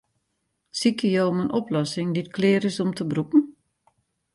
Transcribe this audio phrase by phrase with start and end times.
[0.79, 3.41] Sykje jo om in oplossing dy't klear is om te brûken?